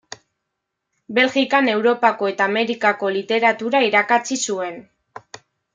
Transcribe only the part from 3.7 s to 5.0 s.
irakatsi zuen.